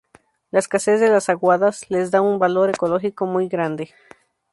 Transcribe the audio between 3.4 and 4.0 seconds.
grande.